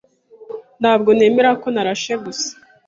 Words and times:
Ntabwo 0.81 1.09
nemera 1.17 1.51
ko 1.61 1.67
narashe 1.73 2.13
gusa. 2.23 2.49